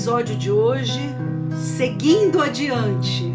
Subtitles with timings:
[0.00, 1.14] episódio de hoje,
[1.76, 3.30] seguindo adiante,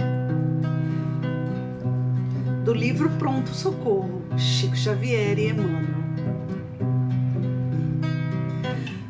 [2.64, 5.86] do livro Pronto Socorro, Chico Xavier e Emmanuel.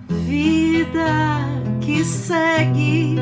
[0.09, 1.39] Vida
[1.79, 3.15] que segue,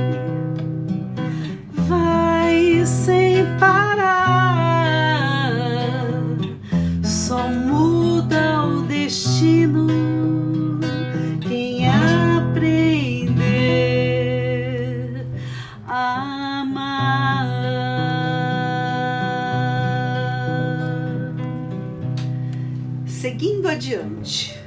[23.06, 24.62] Seguindo adiante.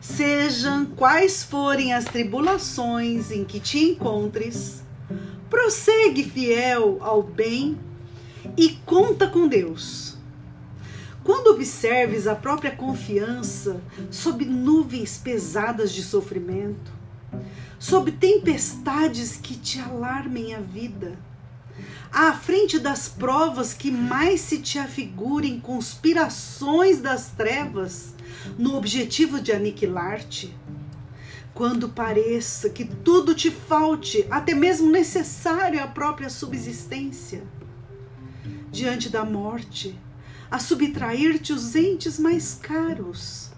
[0.00, 4.82] Sejam quais forem as tribulações em que te encontres,
[5.50, 7.78] prossegue fiel ao bem
[8.56, 10.16] e conta com Deus.
[11.24, 16.92] Quando observes a própria confiança sob nuvens pesadas de sofrimento,
[17.84, 21.18] sob tempestades que te alarmem a vida,
[22.10, 28.14] à frente das provas que mais se te afigurem conspirações das trevas,
[28.56, 30.56] no objetivo de aniquilar-te,
[31.52, 37.44] quando pareça que tudo te falte, até mesmo necessário à própria subsistência,
[38.72, 39.94] diante da morte,
[40.50, 43.50] a subtrair-te os entes mais caros,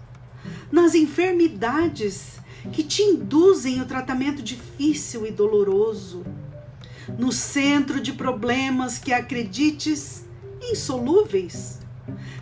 [0.69, 6.23] nas enfermidades que te induzem o tratamento difícil e doloroso,
[7.17, 10.25] no centro de problemas que acredites
[10.61, 11.79] insolúveis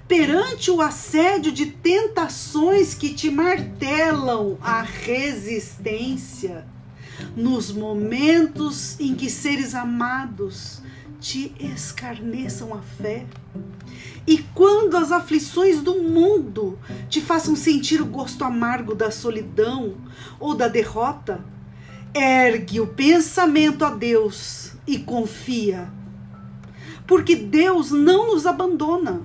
[0.07, 6.65] perante o assédio de tentações que te martelam a resistência,
[7.35, 10.81] nos momentos em que seres amados
[11.19, 13.25] te escarneçam a fé,
[14.27, 19.95] e quando as aflições do mundo te façam sentir o gosto amargo da solidão
[20.39, 21.43] ou da derrota,
[22.13, 25.89] ergue o pensamento a Deus e confia,
[27.05, 29.21] porque Deus não nos abandona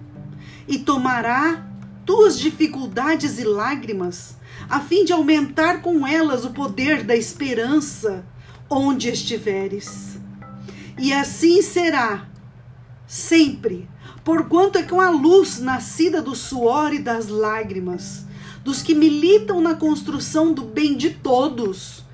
[0.69, 1.67] e tomará
[2.05, 4.37] tuas dificuldades e lágrimas,
[4.69, 8.25] a fim de aumentar com elas o poder da esperança
[8.69, 10.20] onde estiveres.
[11.01, 12.29] E assim será,
[13.07, 13.89] sempre,
[14.23, 18.27] porquanto é com a luz nascida do suor e das lágrimas,
[18.63, 22.05] dos que militam na construção do bem de todos,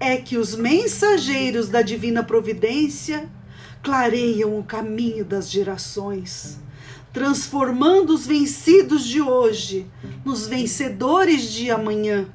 [0.00, 3.28] é que os mensageiros da divina providência
[3.82, 6.58] clareiam o caminho das gerações
[7.12, 9.86] transformando os vencidos de hoje
[10.24, 12.26] nos vencedores de amanhã,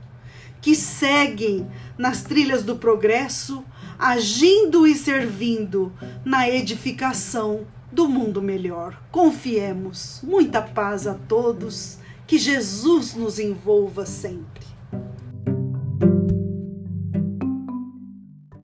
[0.62, 3.64] que seguem nas trilhas do progresso,
[3.98, 5.92] agindo e servindo
[6.24, 9.02] na edificação do mundo melhor.
[9.12, 10.20] Confiemos.
[10.24, 11.98] Muita paz a todos.
[12.28, 14.75] Que Jesus nos envolva sempre.